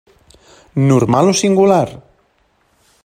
Normal 0.89 1.25
o 1.31 1.35
singular? 1.41 1.89